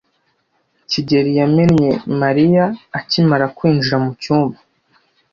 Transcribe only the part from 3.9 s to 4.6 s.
mucyumba.